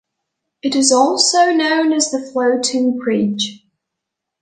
It 0.63 0.75
is 0.75 0.91
also 0.91 1.51
known 1.51 1.93
as 1.93 2.09
the 2.09 2.19
floating 2.33 2.97
bridge. 2.97 3.67